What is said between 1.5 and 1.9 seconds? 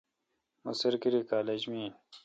می